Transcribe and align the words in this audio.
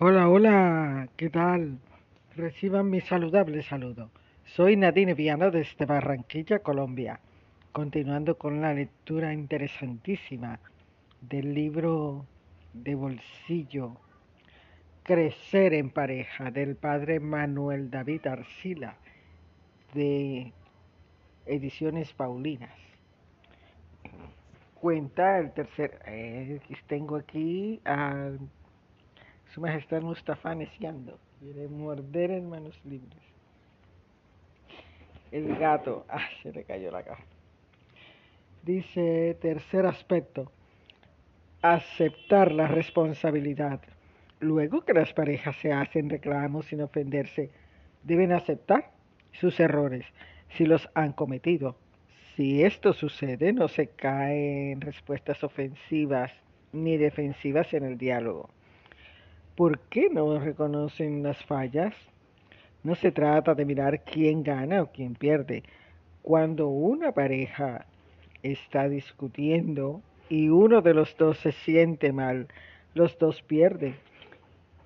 Hola, 0.00 0.28
hola, 0.28 1.08
¿qué 1.16 1.28
tal? 1.28 1.80
Reciban 2.36 2.88
mi 2.88 3.00
saludable 3.00 3.64
saludo. 3.64 4.12
Soy 4.44 4.76
Nadine 4.76 5.14
Viana 5.14 5.50
desde 5.50 5.86
Barranquilla, 5.86 6.60
Colombia, 6.60 7.18
continuando 7.72 8.38
con 8.38 8.60
la 8.60 8.72
lectura 8.72 9.32
interesantísima 9.32 10.60
del 11.20 11.52
libro 11.52 12.24
de 12.74 12.94
bolsillo 12.94 13.96
Crecer 15.02 15.74
en 15.74 15.90
pareja 15.90 16.52
del 16.52 16.76
padre 16.76 17.18
Manuel 17.18 17.90
David 17.90 18.24
Arcila 18.28 18.94
de 19.94 20.52
Ediciones 21.44 22.12
Paulinas. 22.12 22.78
Cuenta 24.80 25.40
el 25.40 25.50
tercer, 25.50 25.98
eh, 26.06 26.60
tengo 26.86 27.16
aquí 27.16 27.80
su 29.58 29.62
Majestad 29.62 30.02
Mustafa 30.02 30.54
Neciando. 30.54 31.18
Quiere 31.40 31.66
morder 31.66 32.30
en 32.30 32.48
manos 32.48 32.80
libres. 32.84 33.18
El 35.32 35.56
gato. 35.56 36.06
Ah, 36.08 36.28
se 36.42 36.52
le 36.52 36.62
cayó 36.62 36.92
la 36.92 37.02
caja. 37.02 37.24
Dice, 38.62 39.36
tercer 39.40 39.84
aspecto, 39.86 40.52
aceptar 41.60 42.52
la 42.52 42.68
responsabilidad. 42.68 43.80
Luego 44.38 44.84
que 44.84 44.94
las 44.94 45.12
parejas 45.12 45.56
se 45.56 45.72
hacen 45.72 46.08
reclamos 46.08 46.66
sin 46.66 46.80
ofenderse, 46.80 47.50
deben 48.04 48.32
aceptar 48.32 48.92
sus 49.32 49.58
errores 49.58 50.06
si 50.50 50.66
los 50.66 50.88
han 50.94 51.12
cometido. 51.12 51.76
Si 52.36 52.62
esto 52.62 52.92
sucede, 52.92 53.52
no 53.52 53.66
se 53.66 53.88
cae 53.88 54.70
en 54.70 54.80
respuestas 54.80 55.42
ofensivas 55.42 56.30
ni 56.72 56.96
defensivas 56.96 57.74
en 57.74 57.84
el 57.84 57.98
diálogo. 57.98 58.50
¿Por 59.58 59.80
qué 59.88 60.08
no 60.08 60.38
reconocen 60.38 61.24
las 61.24 61.44
fallas? 61.44 61.92
No 62.84 62.94
se 62.94 63.10
trata 63.10 63.56
de 63.56 63.64
mirar 63.64 64.04
quién 64.04 64.44
gana 64.44 64.82
o 64.82 64.92
quién 64.92 65.16
pierde. 65.16 65.64
Cuando 66.22 66.68
una 66.68 67.10
pareja 67.10 67.84
está 68.44 68.88
discutiendo 68.88 70.00
y 70.28 70.48
uno 70.48 70.80
de 70.80 70.94
los 70.94 71.16
dos 71.16 71.38
se 71.38 71.50
siente 71.50 72.12
mal, 72.12 72.46
los 72.94 73.18
dos 73.18 73.42
pierden. 73.42 73.96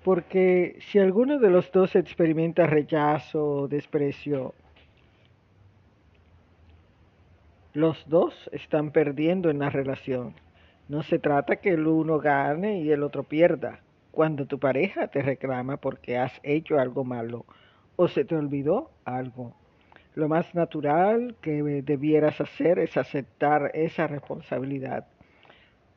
Porque 0.03 0.79
si 0.79 0.97
alguno 0.97 1.37
de 1.37 1.51
los 1.51 1.71
dos 1.71 1.95
experimenta 1.95 2.65
rechazo 2.65 3.45
o 3.45 3.67
desprecio, 3.67 4.55
los 7.73 8.09
dos 8.09 8.49
están 8.51 8.89
perdiendo 8.89 9.51
en 9.51 9.59
la 9.59 9.69
relación. 9.69 10.33
No 10.89 11.03
se 11.03 11.19
trata 11.19 11.57
que 11.57 11.69
el 11.69 11.85
uno 11.85 12.17
gane 12.17 12.81
y 12.81 12.91
el 12.91 13.03
otro 13.03 13.21
pierda. 13.21 13.82
Cuando 14.13 14.45
tu 14.45 14.59
pareja 14.59 15.07
te 15.07 15.23
reclama 15.23 15.77
porque 15.77 16.19
has 16.19 16.39
hecho 16.43 16.77
algo 16.77 17.03
malo 17.03 17.47
o 17.95 18.07
se 18.07 18.23
te 18.23 18.35
olvidó 18.35 18.91
algo, 19.05 19.55
lo 20.13 20.29
más 20.29 20.53
natural 20.53 21.35
que 21.41 21.63
debieras 21.81 22.39
hacer 22.39 22.77
es 22.77 22.95
aceptar 22.95 23.71
esa 23.73 24.05
responsabilidad. 24.05 25.07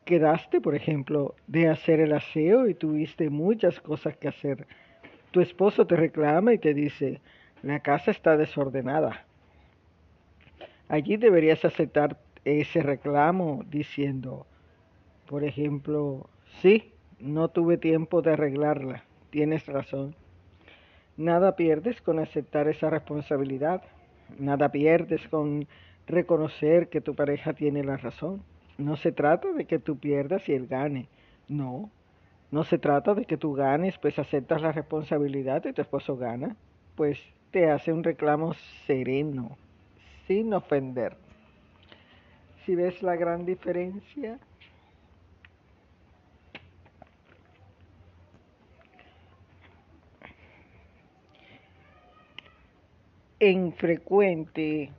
Quedaste, 0.07 0.63
por 0.63 0.75
ejemplo, 0.75 1.35
de 1.47 1.69
hacer 1.69 2.01
el 2.01 2.15
aseo 2.15 2.69
y 2.69 2.73
tuviste 2.73 3.29
muchas 3.29 3.81
cosas 3.81 4.17
que 4.17 4.29
hacer. 4.29 4.67
Tu 5.31 5.43
esposo 5.43 5.87
te 5.87 5.97
reclama 5.97 6.55
y 6.55 6.59
te 6.59 6.73
dice, 6.73 7.21
la 7.63 7.81
casa 7.81 8.13
está 8.13 8.39
desordenada. 8.39 9.27
Allí 10.89 11.19
deberías 11.19 11.67
aceptar 11.67 12.17
ese 12.47 12.83
reclamo 12.83 13.63
diciendo, 13.69 14.47
por 15.27 15.45
ejemplo, 15.45 16.31
sí, 16.63 16.95
no 17.19 17.49
tuve 17.49 17.79
tiempo 17.79 18.23
de 18.23 18.33
arreglarla. 18.33 19.05
Tienes 19.31 19.67
razón. 19.67 20.15
Nada 21.17 21.57
pierdes 21.57 22.03
con 22.03 22.19
aceptar 22.19 22.69
esa 22.69 22.91
responsabilidad. 22.91 23.83
Nada 24.39 24.71
pierdes 24.71 25.27
con 25.29 25.67
reconocer 26.07 26.89
que 26.89 27.01
tu 27.01 27.15
pareja 27.15 27.55
tiene 27.55 27.83
la 27.85 27.97
razón. 27.97 28.43
No 28.79 28.97
se 28.97 29.13
trata 29.13 29.53
de 29.53 29.65
que 29.65 29.79
tú 29.79 29.99
pierdas 29.99 30.49
y 30.49 30.53
él 30.53 30.67
gane. 30.67 31.09
No. 31.49 31.91
No 32.51 32.65
se 32.65 32.79
trata 32.79 33.15
de 33.15 33.25
que 33.25 33.37
tú 33.37 33.55
ganes, 33.55 33.99
pues 33.99 34.19
aceptas 34.19 34.63
la 34.63 34.73
responsabilidad 34.73 35.65
y 35.65 35.73
tu 35.73 35.83
esposo 35.83 36.17
gana. 36.17 36.57
Pues 36.95 37.19
te 37.51 37.71
hace 37.71 37.93
un 37.93 38.05
reclamo 38.05 38.55
sereno, 38.87 39.57
sin 40.27 40.53
ofender. 40.53 41.17
Si 42.65 42.75
ves 42.75 43.03
la 43.03 43.17
gran 43.17 43.47
diferencia, 43.47 44.39
infrecuente 53.51 54.91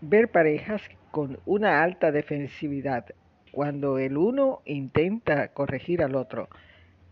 ver 0.00 0.28
parejas 0.30 0.82
con 1.10 1.38
una 1.46 1.82
alta 1.82 2.12
defensividad. 2.12 3.06
Cuando 3.52 3.98
el 3.98 4.16
uno 4.16 4.62
intenta 4.64 5.48
corregir 5.48 6.02
al 6.02 6.14
otro, 6.14 6.48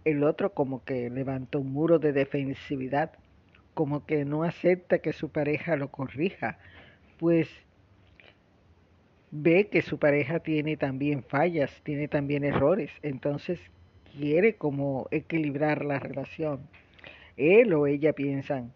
el 0.05 0.23
otro 0.23 0.53
como 0.53 0.85
que 0.85 1.11
levanta 1.11 1.59
un 1.59 1.73
muro 1.73 1.99
de 1.99 2.13
defensividad, 2.13 3.13
como 3.75 4.07
que 4.07 4.25
no 4.25 4.45
acepta 4.45 4.99
que 4.99 5.13
su 5.13 5.31
pareja 5.31 5.77
lo 5.77 5.91
corrija, 5.91 6.59
pues 7.19 7.49
ve 9.31 9.69
que 9.69 9.83
su 9.83 9.99
pareja 9.99 10.39
tiene 10.41 10.77
también 10.77 11.23
fallas, 11.23 11.81
tiene 11.83 12.09
también 12.09 12.45
errores, 12.45 12.91
entonces 13.03 13.61
quiere 14.17 14.55
como 14.55 15.09
equilibrar 15.11 15.85
la 15.85 15.99
relación 15.99 16.61
él 17.37 17.73
o 17.75 17.87
ella 17.87 18.13
piensan, 18.13 18.73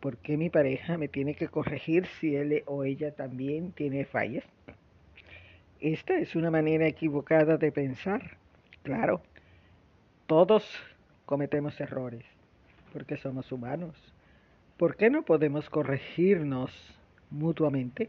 ¿por 0.00 0.16
qué 0.16 0.36
mi 0.36 0.50
pareja 0.50 0.96
me 0.96 1.08
tiene 1.08 1.34
que 1.34 1.48
corregir 1.48 2.06
si 2.06 2.34
él 2.36 2.62
o 2.66 2.84
ella 2.84 3.12
también 3.12 3.72
tiene 3.72 4.04
fallas? 4.04 4.44
Esta 5.80 6.18
es 6.18 6.36
una 6.36 6.50
manera 6.50 6.86
equivocada 6.86 7.56
de 7.56 7.72
pensar. 7.72 8.36
Claro, 8.82 9.22
todos 10.26 10.78
cometemos 11.26 11.80
errores, 11.80 12.24
porque 12.92 13.16
somos 13.16 13.50
humanos. 13.52 13.94
¿Por 14.76 14.96
qué 14.96 15.10
no 15.10 15.22
podemos 15.22 15.68
corregirnos 15.68 16.70
mutuamente? 17.30 18.08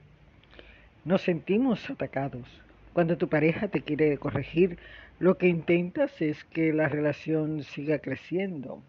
Nos 1.03 1.21
sentimos 1.21 1.89
atacados. 1.89 2.47
Cuando 2.93 3.17
tu 3.17 3.27
pareja 3.27 3.67
te 3.69 3.81
quiere 3.81 4.17
corregir, 4.17 4.77
lo 5.19 5.37
que 5.37 5.47
intentas 5.47 6.21
es 6.21 6.43
que 6.45 6.73
la 6.73 6.89
relación 6.89 7.63
siga 7.63 7.99
creciendo, 7.99 8.81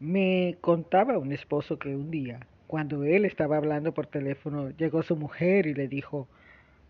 me 0.00 0.56
contaba 0.60 1.18
un 1.18 1.32
esposo 1.32 1.78
que 1.78 1.94
un 1.94 2.10
día, 2.10 2.40
cuando 2.66 3.04
él 3.04 3.24
estaba 3.24 3.56
hablando 3.56 3.94
por 3.94 4.06
teléfono, 4.06 4.70
llegó 4.70 5.02
su 5.02 5.16
mujer 5.16 5.66
y 5.66 5.74
le 5.74 5.88
dijo, 5.88 6.28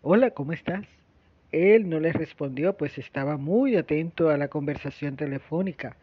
Hola, 0.03 0.31
¿cómo 0.31 0.53
estás? 0.53 0.87
Él 1.53 1.89
no 1.89 2.01
le 2.01 2.13
respondió, 2.13 2.77
pues 2.77 2.99
estaba 2.99 3.37
muy 3.37 3.77
atento 3.77 4.31
a 4.31 4.37
la 4.37 4.49
conversación 4.49 5.17
telefónica. 5.17 5.97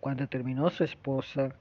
Cuando 0.00 0.28
terminó 0.28 0.70
su 0.70 0.84
esposa, 0.84 1.54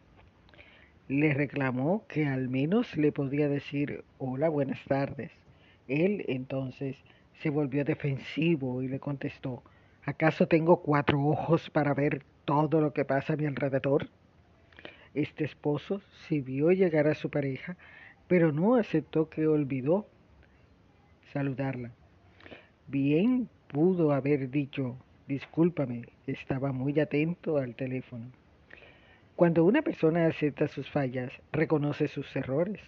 le 1.07 1.33
reclamó 1.33 2.05
que 2.07 2.25
al 2.25 2.49
menos 2.49 2.97
le 2.97 3.11
podía 3.11 3.47
decir, 3.47 4.03
Hola, 4.17 4.49
buenas 4.49 4.83
tardes. 4.85 5.31
Él 5.87 6.25
entonces 6.27 6.97
se 7.41 7.49
volvió 7.49 7.85
defensivo 7.85 8.81
y 8.81 8.87
le 8.87 8.99
contestó, 8.99 9.63
¿acaso 10.05 10.47
tengo 10.47 10.81
cuatro 10.81 11.21
ojos 11.21 11.69
para 11.69 11.93
ver 11.93 12.23
todo 12.45 12.81
lo 12.81 12.93
que 12.93 13.05
pasa 13.05 13.33
a 13.33 13.37
mi 13.37 13.45
alrededor? 13.45 14.09
Este 15.17 15.45
esposo 15.45 15.99
sí 16.27 16.41
vio 16.41 16.71
llegar 16.71 17.07
a 17.07 17.15
su 17.15 17.31
pareja, 17.31 17.75
pero 18.27 18.51
no 18.51 18.75
aceptó 18.75 19.31
que 19.31 19.47
olvidó 19.47 20.05
saludarla. 21.33 21.89
Bien 22.85 23.49
pudo 23.67 24.11
haber 24.11 24.51
dicho, 24.51 24.95
discúlpame, 25.27 26.03
estaba 26.27 26.71
muy 26.71 26.99
atento 26.99 27.57
al 27.57 27.73
teléfono. 27.73 28.27
Cuando 29.35 29.65
una 29.65 29.81
persona 29.81 30.27
acepta 30.27 30.67
sus 30.67 30.87
fallas, 30.87 31.31
reconoce 31.51 32.07
sus 32.09 32.35
errores. 32.35 32.79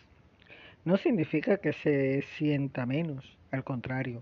No 0.86 0.98
significa 0.98 1.58
que 1.58 1.74
se 1.74 2.22
sienta 2.38 2.86
menos, 2.86 3.40
al 3.50 3.64
contrario, 3.64 4.22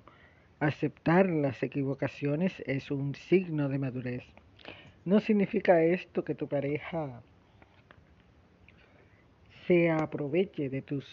aceptar 0.61 1.27
las 1.27 1.61
equivocaciones 1.61 2.63
es 2.67 2.89
un 2.89 3.15
signo 3.15 3.67
de 3.67 3.79
madurez. 3.79 4.23
No 5.03 5.19
significa 5.19 5.83
esto 5.83 6.23
que 6.23 6.35
tu 6.35 6.47
pareja 6.47 7.21
se 9.67 9.91
aproveche 9.91 10.69
de 10.69 10.81
tus 10.81 11.05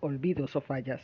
olvidos 0.00 0.54
o 0.56 0.60
fallas. 0.60 1.00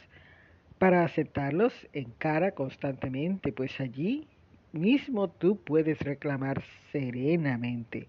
Para 0.78 1.02
aceptarlos 1.02 1.72
en 1.92 2.10
cara 2.18 2.52
constantemente, 2.52 3.52
pues 3.52 3.80
allí 3.80 4.28
mismo 4.72 5.28
tú 5.28 5.56
puedes 5.56 5.98
reclamar 6.00 6.62
serenamente 6.92 8.08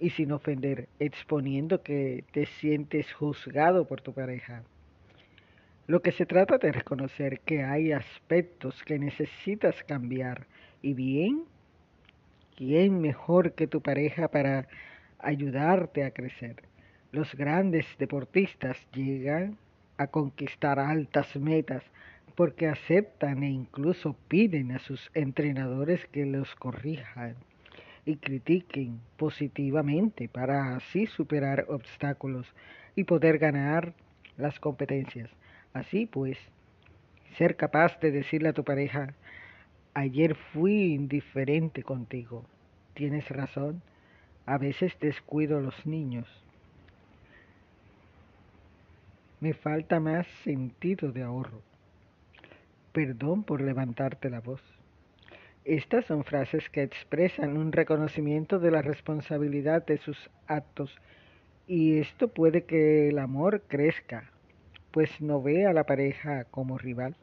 y 0.00 0.10
sin 0.10 0.32
ofender, 0.32 0.88
exponiendo 0.98 1.82
que 1.82 2.24
te 2.32 2.46
sientes 2.46 3.12
juzgado 3.12 3.86
por 3.86 4.00
tu 4.00 4.12
pareja. 4.12 4.62
Lo 5.86 6.00
que 6.02 6.12
se 6.12 6.26
trata 6.26 6.58
de 6.58 6.72
reconocer 6.72 7.40
que 7.40 7.62
hay 7.62 7.92
aspectos 7.92 8.82
que 8.84 8.98
necesitas 8.98 9.82
cambiar 9.84 10.46
y 10.82 10.94
bien 10.94 11.44
¿quién 12.56 13.00
mejor 13.00 13.52
que 13.52 13.66
tu 13.66 13.80
pareja 13.80 14.28
para 14.28 14.66
ayudarte 15.18 16.04
a 16.04 16.10
crecer? 16.10 16.67
Los 17.10 17.34
grandes 17.34 17.86
deportistas 17.98 18.76
llegan 18.92 19.56
a 19.96 20.08
conquistar 20.08 20.78
altas 20.78 21.34
metas 21.36 21.82
porque 22.34 22.68
aceptan 22.68 23.42
e 23.42 23.50
incluso 23.50 24.14
piden 24.28 24.72
a 24.72 24.78
sus 24.78 25.10
entrenadores 25.14 26.04
que 26.12 26.26
los 26.26 26.54
corrijan 26.54 27.36
y 28.04 28.16
critiquen 28.16 29.00
positivamente 29.16 30.28
para 30.28 30.76
así 30.76 31.06
superar 31.06 31.64
obstáculos 31.68 32.46
y 32.94 33.04
poder 33.04 33.38
ganar 33.38 33.94
las 34.36 34.60
competencias. 34.60 35.30
Así 35.72 36.04
pues, 36.04 36.38
ser 37.38 37.56
capaz 37.56 37.98
de 38.00 38.10
decirle 38.10 38.50
a 38.50 38.52
tu 38.52 38.64
pareja, 38.64 39.14
ayer 39.94 40.34
fui 40.34 40.92
indiferente 40.92 41.82
contigo, 41.82 42.44
tienes 42.94 43.28
razón, 43.30 43.82
a 44.46 44.58
veces 44.58 44.96
descuido 45.00 45.58
a 45.58 45.62
los 45.62 45.86
niños, 45.86 46.26
me 49.40 49.54
falta 49.54 50.00
más 50.00 50.26
sentido 50.44 51.12
de 51.12 51.22
ahorro. 51.22 51.62
Perdón 52.92 53.44
por 53.44 53.60
levantarte 53.60 54.30
la 54.30 54.40
voz. 54.40 54.62
Estas 55.64 56.06
son 56.06 56.24
frases 56.24 56.68
que 56.70 56.82
expresan 56.82 57.56
un 57.56 57.72
reconocimiento 57.72 58.58
de 58.58 58.70
la 58.70 58.82
responsabilidad 58.82 59.84
de 59.84 59.98
sus 59.98 60.30
actos 60.46 60.96
y 61.66 61.98
esto 61.98 62.28
puede 62.28 62.64
que 62.64 63.10
el 63.10 63.18
amor 63.18 63.62
crezca, 63.68 64.30
pues 64.90 65.20
no 65.20 65.42
ve 65.42 65.66
a 65.66 65.72
la 65.72 65.84
pareja 65.84 66.44
como 66.44 66.78
rival. 66.78 67.16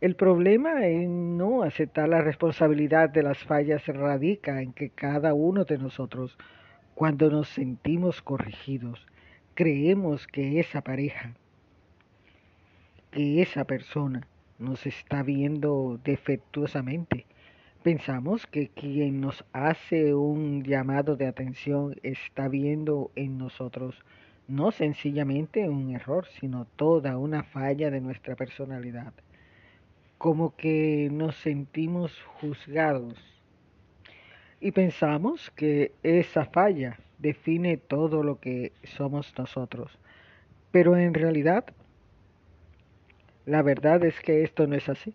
El 0.00 0.16
problema 0.16 0.86
en 0.86 1.36
no 1.36 1.62
aceptar 1.62 2.08
la 2.08 2.20
responsabilidad 2.20 3.10
de 3.10 3.22
las 3.22 3.38
fallas 3.38 3.86
radica 3.86 4.62
en 4.62 4.72
que 4.72 4.90
cada 4.90 5.34
uno 5.34 5.64
de 5.64 5.78
nosotros, 5.78 6.38
cuando 6.94 7.30
nos 7.30 7.48
sentimos 7.48 8.22
corregidos, 8.22 9.06
creemos 9.54 10.26
que 10.26 10.58
esa 10.60 10.82
pareja, 10.82 11.34
que 13.10 13.40
esa 13.40 13.64
persona 13.64 14.26
nos 14.58 14.86
está 14.86 15.22
viendo 15.22 16.00
defectuosamente. 16.04 17.26
Pensamos 17.82 18.46
que 18.46 18.68
quien 18.68 19.20
nos 19.20 19.44
hace 19.52 20.14
un 20.14 20.64
llamado 20.64 21.16
de 21.16 21.26
atención 21.26 21.96
está 22.02 22.48
viendo 22.48 23.10
en 23.14 23.38
nosotros 23.38 24.04
no 24.48 24.72
sencillamente 24.72 25.68
un 25.68 25.94
error, 25.94 26.26
sino 26.40 26.66
toda 26.76 27.16
una 27.16 27.44
falla 27.44 27.90
de 27.90 28.00
nuestra 28.00 28.36
personalidad. 28.36 29.12
Como 30.18 30.54
que 30.56 31.08
nos 31.12 31.36
sentimos 31.36 32.20
juzgados 32.40 33.14
y 34.60 34.72
pensamos 34.72 35.50
que 35.50 35.92
esa 36.02 36.46
falla 36.46 36.98
define 37.18 37.76
todo 37.76 38.22
lo 38.22 38.40
que 38.40 38.72
somos 38.82 39.32
nosotros. 39.38 39.98
Pero 40.70 40.96
en 40.96 41.14
realidad, 41.14 41.64
la 43.46 43.62
verdad 43.62 44.04
es 44.04 44.18
que 44.20 44.42
esto 44.42 44.66
no 44.66 44.74
es 44.74 44.88
así. 44.88 45.14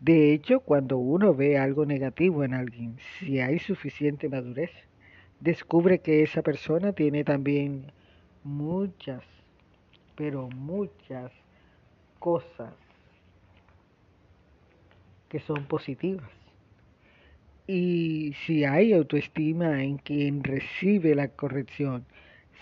De 0.00 0.32
hecho, 0.32 0.60
cuando 0.60 0.98
uno 0.98 1.34
ve 1.34 1.58
algo 1.58 1.84
negativo 1.84 2.44
en 2.44 2.54
alguien, 2.54 2.98
si 3.18 3.40
hay 3.40 3.58
suficiente 3.58 4.28
madurez, 4.28 4.70
descubre 5.40 6.00
que 6.00 6.22
esa 6.22 6.42
persona 6.42 6.92
tiene 6.92 7.24
también 7.24 7.92
muchas, 8.44 9.22
pero 10.14 10.48
muchas 10.48 11.32
cosas 12.18 12.74
que 15.28 15.40
son 15.40 15.64
positivas. 15.66 16.37
Y 17.70 18.32
si 18.46 18.64
hay 18.64 18.94
autoestima 18.94 19.84
en 19.84 19.98
quien 19.98 20.42
recibe 20.42 21.14
la 21.14 21.28
corrección, 21.28 22.06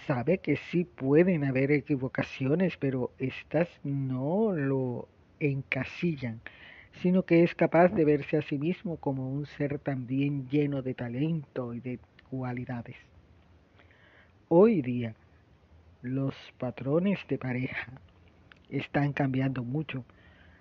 sabe 0.04 0.38
que 0.38 0.56
sí 0.56 0.82
pueden 0.82 1.44
haber 1.44 1.70
equivocaciones, 1.70 2.76
pero 2.76 3.12
estas 3.20 3.68
no 3.84 4.50
lo 4.52 5.06
encasillan, 5.38 6.40
sino 7.02 7.22
que 7.22 7.44
es 7.44 7.54
capaz 7.54 7.90
de 7.90 8.04
verse 8.04 8.36
a 8.36 8.42
sí 8.42 8.58
mismo 8.58 8.96
como 8.96 9.30
un 9.30 9.46
ser 9.46 9.78
también 9.78 10.48
lleno 10.48 10.82
de 10.82 10.94
talento 10.94 11.72
y 11.72 11.78
de 11.78 12.00
cualidades. 12.28 12.96
Hoy 14.48 14.82
día, 14.82 15.14
los 16.02 16.34
patrones 16.58 17.20
de 17.28 17.38
pareja 17.38 17.92
están 18.70 19.12
cambiando 19.12 19.62
mucho. 19.62 20.04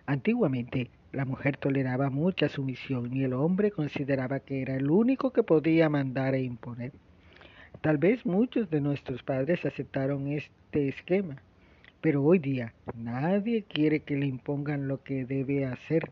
Antiguamente, 0.06 0.92
la 1.16 1.24
mujer 1.24 1.56
toleraba 1.56 2.10
mucha 2.10 2.50
sumisión 2.50 3.16
y 3.16 3.24
el 3.24 3.34
hombre 3.34 3.72
consideraba 3.72 4.42
que 4.42 4.62
era 4.62 4.76
el 4.76 4.92
único 4.92 5.32
que 5.32 5.44
podía 5.44 5.88
mandar 5.88 6.36
e 6.36 6.42
imponer. 6.42 6.92
Tal 7.80 7.98
vez 7.98 8.26
muchos 8.26 8.70
de 8.70 8.82
nuestros 8.82 9.24
padres 9.24 9.66
aceptaron 9.66 10.28
este 10.28 10.90
esquema, 10.90 11.42
pero 12.02 12.22
hoy 12.22 12.40
día 12.40 12.74
nadie 12.94 13.64
quiere 13.64 14.02
que 14.02 14.18
le 14.18 14.26
impongan 14.26 14.90
lo 14.90 15.04
que 15.04 15.24
debe 15.24 15.66
hacer 15.66 16.12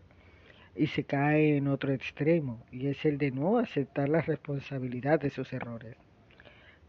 y 0.73 0.87
se 0.87 1.03
cae 1.03 1.57
en 1.57 1.67
otro 1.67 1.91
extremo, 1.91 2.63
y 2.71 2.87
es 2.87 3.03
el 3.03 3.17
de 3.17 3.31
no 3.31 3.59
aceptar 3.59 4.07
la 4.07 4.21
responsabilidad 4.21 5.19
de 5.19 5.29
sus 5.29 5.51
errores. 5.51 5.97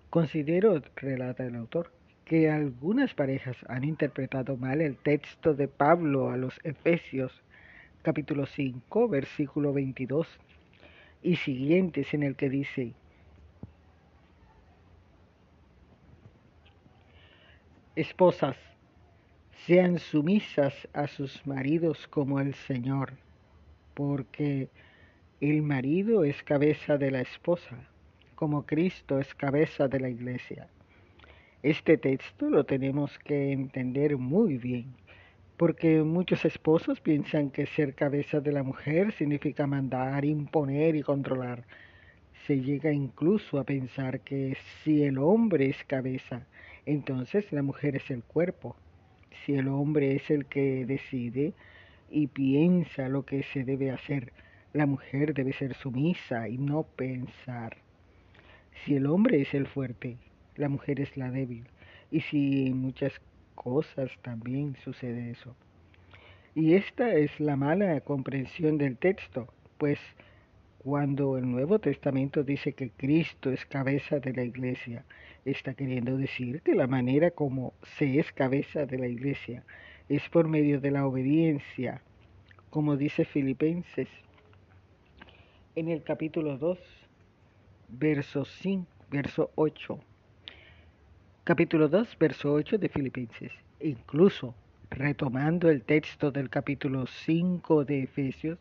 Considero, 0.08 0.80
relata 0.94 1.44
el 1.44 1.56
autor, 1.56 1.90
que 2.24 2.48
algunas 2.48 3.12
parejas 3.12 3.56
han 3.68 3.82
interpretado 3.82 4.56
mal 4.56 4.80
el 4.80 4.96
texto 4.96 5.52
de 5.54 5.66
Pablo 5.66 6.30
a 6.30 6.36
los 6.36 6.58
Efesios 6.62 7.42
capítulo 8.04 8.44
5, 8.44 9.08
versículo 9.08 9.72
22 9.72 10.28
y 11.22 11.36
siguientes 11.36 12.12
en 12.12 12.22
el 12.22 12.36
que 12.36 12.50
dice, 12.50 12.92
Esposas, 17.96 18.58
sean 19.66 19.98
sumisas 19.98 20.74
a 20.92 21.06
sus 21.06 21.46
maridos 21.46 22.06
como 22.08 22.40
el 22.40 22.52
Señor, 22.52 23.14
porque 23.94 24.68
el 25.40 25.62
marido 25.62 26.24
es 26.24 26.42
cabeza 26.42 26.98
de 26.98 27.10
la 27.10 27.22
esposa, 27.22 27.88
como 28.34 28.66
Cristo 28.66 29.18
es 29.18 29.34
cabeza 29.34 29.88
de 29.88 30.00
la 30.00 30.10
iglesia. 30.10 30.68
Este 31.62 31.96
texto 31.96 32.50
lo 32.50 32.64
tenemos 32.64 33.18
que 33.20 33.52
entender 33.52 34.18
muy 34.18 34.58
bien 34.58 34.94
porque 35.56 36.02
muchos 36.02 36.44
esposos 36.44 37.00
piensan 37.00 37.50
que 37.50 37.66
ser 37.66 37.94
cabeza 37.94 38.40
de 38.40 38.52
la 38.52 38.62
mujer 38.62 39.12
significa 39.12 39.66
mandar, 39.66 40.24
imponer 40.24 40.96
y 40.96 41.02
controlar. 41.02 41.64
Se 42.46 42.60
llega 42.60 42.92
incluso 42.92 43.58
a 43.58 43.64
pensar 43.64 44.20
que 44.20 44.56
si 44.82 45.04
el 45.04 45.18
hombre 45.18 45.70
es 45.70 45.84
cabeza, 45.84 46.46
entonces 46.86 47.50
la 47.52 47.62
mujer 47.62 47.96
es 47.96 48.10
el 48.10 48.24
cuerpo. 48.24 48.76
Si 49.44 49.54
el 49.54 49.68
hombre 49.68 50.16
es 50.16 50.28
el 50.30 50.46
que 50.46 50.84
decide 50.86 51.54
y 52.10 52.26
piensa 52.26 53.08
lo 53.08 53.24
que 53.24 53.44
se 53.44 53.64
debe 53.64 53.90
hacer, 53.90 54.32
la 54.72 54.86
mujer 54.86 55.34
debe 55.34 55.52
ser 55.52 55.74
sumisa 55.74 56.48
y 56.48 56.58
no 56.58 56.82
pensar. 56.82 57.76
Si 58.84 58.96
el 58.96 59.06
hombre 59.06 59.40
es 59.40 59.54
el 59.54 59.68
fuerte, 59.68 60.18
la 60.56 60.68
mujer 60.68 61.00
es 61.00 61.16
la 61.16 61.30
débil. 61.30 61.64
Y 62.10 62.20
si 62.22 62.72
muchas 62.74 63.20
cosas 63.54 64.10
también 64.22 64.76
sucede 64.84 65.30
eso. 65.30 65.54
Y 66.54 66.74
esta 66.74 67.14
es 67.14 67.40
la 67.40 67.56
mala 67.56 68.00
comprensión 68.00 68.78
del 68.78 68.96
texto, 68.96 69.48
pues 69.78 69.98
cuando 70.78 71.38
el 71.38 71.50
Nuevo 71.50 71.78
Testamento 71.78 72.44
dice 72.44 72.74
que 72.74 72.90
Cristo 72.90 73.50
es 73.50 73.64
cabeza 73.66 74.20
de 74.20 74.32
la 74.32 74.44
iglesia, 74.44 75.04
está 75.44 75.74
queriendo 75.74 76.16
decir 76.16 76.62
que 76.62 76.74
la 76.74 76.86
manera 76.86 77.30
como 77.30 77.72
se 77.96 78.18
es 78.18 78.32
cabeza 78.32 78.86
de 78.86 78.98
la 78.98 79.08
iglesia 79.08 79.64
es 80.08 80.28
por 80.28 80.46
medio 80.46 80.80
de 80.80 80.90
la 80.90 81.06
obediencia, 81.06 82.02
como 82.70 82.96
dice 82.96 83.24
Filipenses 83.24 84.08
en 85.74 85.88
el 85.88 86.02
capítulo 86.02 86.56
2, 86.58 86.78
verso 87.88 88.44
5, 88.44 88.86
verso 89.10 89.50
8 89.56 89.98
capítulo 91.44 91.88
2, 91.90 92.16
verso 92.18 92.54
8 92.54 92.78
de 92.78 92.88
Filipenses. 92.88 93.52
Incluso, 93.80 94.54
retomando 94.88 95.68
el 95.68 95.82
texto 95.82 96.30
del 96.30 96.48
capítulo 96.48 97.06
5 97.06 97.84
de 97.84 98.04
Efesios, 98.04 98.58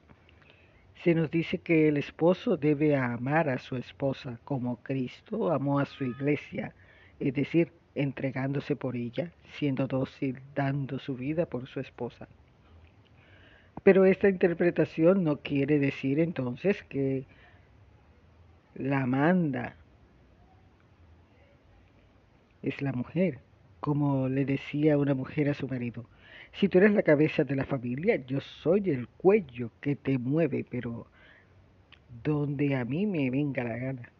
se 1.02 1.16
nos 1.16 1.32
dice 1.32 1.60
que 1.60 1.88
el 1.88 1.96
esposo 1.96 2.58
debe 2.58 2.98
amar 2.98 3.48
a 3.48 3.58
su 3.58 3.78
esposa 3.78 4.38
como 4.44 4.84
Cristo 4.84 5.54
amó 5.54 5.80
a 5.80 5.86
su 5.86 6.04
iglesia, 6.04 6.74
es 7.22 7.34
decir, 7.34 7.72
entregándose 7.96 8.75
por 8.75 8.98
ella, 8.98 9.32
siendo 9.54 9.88
dócil, 9.88 10.42
dando 10.54 11.00
su 11.00 11.16
vida 11.16 11.46
por 11.46 11.68
su 11.68 11.80
esposa. 11.80 12.28
Pero 13.84 14.04
esta 14.04 14.28
interpretación 14.28 15.24
no 15.24 15.38
quiere 15.38 15.80
decir 15.80 16.20
entonces 16.20 16.84
que 16.84 17.24
la 18.75 19.06
manda 19.06 19.78
es 22.63 22.82
la 22.82 22.93
mujer, 22.93 23.39
como 23.79 24.29
le 24.29 24.46
decía 24.46 24.98
una 24.98 25.13
mujer 25.13 25.50
a 25.50 25.53
su 25.53 25.67
marido. 25.67 26.05
Si 26.53 26.70
tú 26.70 26.77
eres 26.77 26.93
la 26.93 27.03
cabeza 27.03 27.43
de 27.43 27.55
la 27.55 27.65
familia, 27.65 28.15
yo 28.25 28.39
soy 28.39 28.89
el 28.89 29.08
cuello 29.08 29.72
que 29.82 29.96
te 29.96 30.17
mueve, 30.17 30.65
pero 30.70 31.08
donde 32.24 32.75
a 32.75 32.86
mí 32.86 33.05
me 33.05 33.29
venga 33.29 33.63
la 33.63 33.77
gana, 33.77 34.12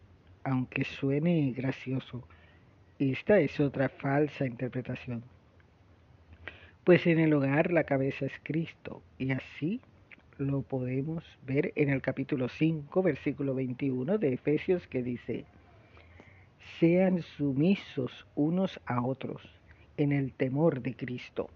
aunque 0.42 0.84
suene 0.84 1.52
gracioso. 1.56 2.26
Esta 2.98 3.40
es 3.40 3.58
otra 3.60 3.88
falsa 3.88 4.46
interpretación. 4.46 5.22
Pues 6.84 7.06
en 7.06 7.18
el 7.18 7.32
hogar 7.32 7.72
la 7.72 7.84
cabeza 7.84 8.26
es 8.26 8.32
Cristo 8.42 9.02
y 9.18 9.32
así 9.32 9.80
lo 10.38 10.62
podemos 10.62 11.24
ver 11.46 11.72
en 11.76 11.88
el 11.88 12.02
capítulo 12.02 12.48
5, 12.48 13.02
versículo 13.02 13.54
21 13.54 14.18
de 14.18 14.34
Efesios 14.34 14.86
que 14.88 15.02
dice, 15.02 15.44
sean 16.78 17.22
sumisos 17.22 18.26
unos 18.34 18.80
a 18.86 19.04
otros 19.04 19.42
en 19.96 20.12
el 20.12 20.32
temor 20.32 20.82
de 20.82 20.94
Cristo. 20.94 21.48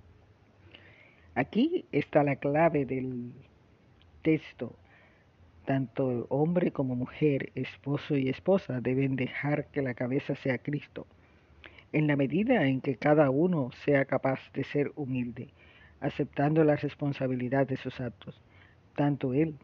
Aquí 1.35 1.85
está 1.93 2.23
la 2.23 2.37
clave 2.37 2.85
del 2.85 3.33
texto. 4.23 4.75
Tanto 5.65 6.27
hombre 6.31 6.73
como 6.73 6.95
mujer, 6.95 7.53
esposo 7.55 8.17
y 8.17 8.29
esposa 8.29 8.81
deben 8.81 9.17
dejar 9.17 9.67
que 9.67 9.83
la 9.83 9.95
cabeza 9.95 10.35
sea 10.35 10.59
Cristo, 10.59 11.07
en 11.93 12.07
la 12.07 12.17
medida 12.17 12.67
en 12.67 12.81
que 12.81 12.97
cada 12.97 13.31
uno 13.31 13.71
sea 13.85 14.05
capaz 14.07 14.41
de 14.55 14.65
ser 14.65 14.93
humilde, 14.97 15.49
aceptando 16.01 16.65
la 16.65 16.77
responsabilidad 16.77 17.67
de 17.67 17.77
sus 17.77 18.01
actos. 18.01 18.41
Tanto 18.97 19.35
él 19.35 19.57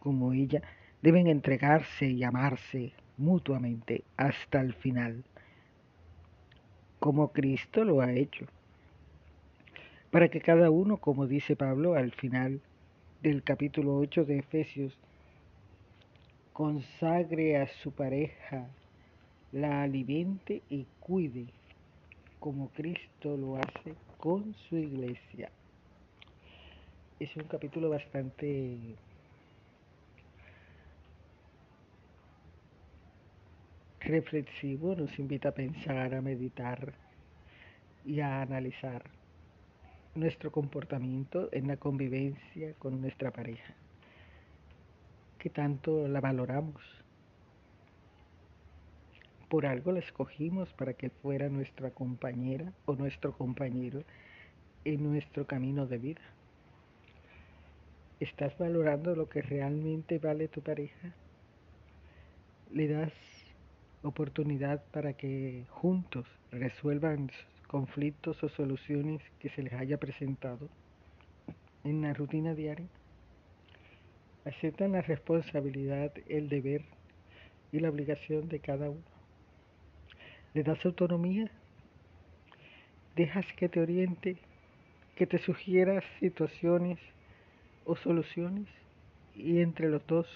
como 0.00 0.32
ella 0.32 0.62
deben 1.02 1.26
entregarse 1.26 2.06
y 2.06 2.24
amarse 2.24 2.92
mutuamente 3.16 4.04
hasta 4.16 4.60
el 4.60 4.74
final, 4.74 5.24
como 6.98 7.32
Cristo 7.32 7.84
lo 7.84 8.00
ha 8.00 8.12
hecho, 8.12 8.46
para 10.10 10.28
que 10.28 10.40
cada 10.40 10.70
uno, 10.70 10.98
como 10.98 11.26
dice 11.26 11.56
Pablo 11.56 11.94
al 11.94 12.12
final 12.12 12.60
del 13.22 13.42
capítulo 13.42 13.96
8 13.96 14.24
de 14.24 14.38
Efesios, 14.38 14.96
consagre 16.52 17.56
a 17.58 17.66
su 17.66 17.90
pareja, 17.90 18.68
la 19.52 19.82
alimente 19.82 20.62
y 20.70 20.86
cuide, 21.00 21.46
como 22.40 22.68
Cristo 22.68 23.36
lo 23.36 23.56
hace 23.56 23.94
con 24.18 24.54
su 24.68 24.76
iglesia. 24.76 25.50
Es 27.18 27.34
un 27.36 27.44
capítulo 27.44 27.90
bastante 27.90 28.76
reflexivo, 34.04 34.94
nos 34.94 35.18
invita 35.18 35.48
a 35.48 35.52
pensar, 35.52 36.14
a 36.14 36.20
meditar 36.20 36.92
y 38.04 38.20
a 38.20 38.42
analizar 38.42 39.02
nuestro 40.14 40.52
comportamiento 40.52 41.48
en 41.52 41.66
la 41.66 41.76
convivencia 41.76 42.74
con 42.78 43.00
nuestra 43.00 43.30
pareja. 43.30 43.74
¿Qué 45.38 45.50
tanto 45.50 46.06
la 46.06 46.20
valoramos? 46.20 46.82
Por 49.48 49.66
algo 49.66 49.92
la 49.92 50.00
escogimos 50.00 50.72
para 50.72 50.94
que 50.94 51.10
fuera 51.10 51.48
nuestra 51.48 51.90
compañera 51.90 52.72
o 52.86 52.94
nuestro 52.94 53.32
compañero 53.32 54.02
en 54.84 55.02
nuestro 55.02 55.46
camino 55.46 55.86
de 55.86 55.98
vida. 55.98 56.22
¿Estás 58.20 58.56
valorando 58.58 59.16
lo 59.16 59.28
que 59.28 59.42
realmente 59.42 60.18
vale 60.18 60.48
tu 60.48 60.60
pareja? 60.60 61.12
¿Le 62.70 62.88
das 62.88 63.33
oportunidad 64.04 64.84
para 64.92 65.14
que 65.14 65.64
juntos 65.70 66.26
resuelvan 66.52 67.30
conflictos 67.66 68.42
o 68.44 68.48
soluciones 68.50 69.22
que 69.40 69.48
se 69.48 69.62
les 69.62 69.72
haya 69.72 69.98
presentado 69.98 70.68
en 71.84 72.02
la 72.02 72.12
rutina 72.12 72.54
diaria. 72.54 72.86
Aceptan 74.44 74.92
la 74.92 75.00
responsabilidad, 75.00 76.12
el 76.28 76.48
deber 76.48 76.82
y 77.72 77.80
la 77.80 77.88
obligación 77.88 78.48
de 78.48 78.60
cada 78.60 78.90
uno. 78.90 79.02
Le 80.52 80.62
das 80.62 80.84
autonomía, 80.84 81.50
dejas 83.16 83.46
que 83.56 83.70
te 83.70 83.80
oriente, 83.80 84.36
que 85.16 85.26
te 85.26 85.38
sugiera 85.38 86.02
situaciones 86.20 86.98
o 87.86 87.96
soluciones 87.96 88.68
y 89.34 89.60
entre 89.60 89.88
los 89.88 90.06
dos 90.06 90.26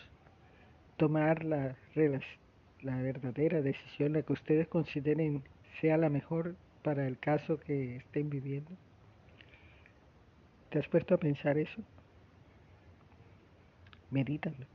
tomar 0.96 1.44
la 1.44 1.76
relación 1.94 2.47
la 2.82 2.96
verdadera 2.96 3.62
decisión, 3.62 4.12
la 4.12 4.22
que 4.22 4.32
ustedes 4.32 4.68
consideren 4.68 5.42
sea 5.80 5.96
la 5.96 6.08
mejor 6.08 6.56
para 6.82 7.06
el 7.06 7.18
caso 7.18 7.58
que 7.58 7.96
estén 7.96 8.30
viviendo? 8.30 8.70
¿Te 10.70 10.78
has 10.78 10.88
puesto 10.88 11.14
a 11.14 11.18
pensar 11.18 11.58
eso? 11.58 11.82
Medítalo. 14.10 14.66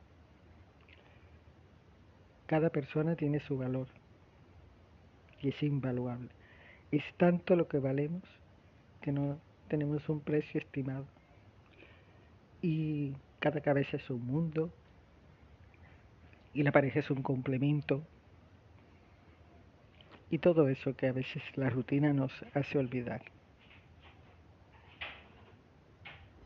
Cada 2.47 2.69
persona 2.69 3.15
tiene 3.15 3.39
su 3.39 3.57
valor 3.57 3.87
y 5.41 5.49
es 5.49 5.63
invaluable. 5.63 6.29
Es 6.91 7.03
tanto 7.17 7.55
lo 7.55 7.67
que 7.67 7.79
valemos 7.79 8.23
que 9.01 9.11
no 9.11 9.39
tenemos 9.67 10.07
un 10.09 10.19
precio 10.21 10.59
estimado. 10.59 11.05
Y 12.61 13.13
cada 13.39 13.61
cabeza 13.61 13.97
es 13.97 14.09
un 14.09 14.25
mundo, 14.25 14.71
y 16.53 16.63
la 16.63 16.71
pareja 16.71 16.99
es 16.99 17.09
un 17.09 17.23
complemento 17.23 18.03
y 20.29 20.39
todo 20.39 20.67
eso 20.67 20.95
que 20.95 21.07
a 21.07 21.11
veces 21.11 21.43
la 21.55 21.69
rutina 21.69 22.11
nos 22.11 22.31
hace 22.55 22.77
olvidar. 22.79 23.21